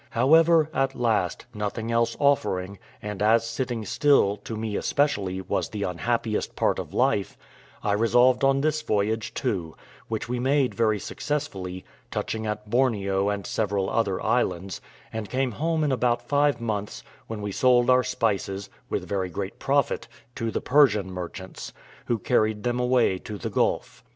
[0.09, 5.83] However, at last, nothing else offering, and as sitting still, to me especially, was the
[5.83, 7.37] unhappiest part of life,
[7.83, 9.75] I resolved on this voyage too,
[10.07, 14.81] which we made very successfully, touching at Borneo and several other islands,
[15.13, 19.59] and came home in about five months, when we sold our spices, with very great
[19.59, 21.73] profit, to the Persian merchants,
[22.07, 24.03] who carried them away to the Gulf.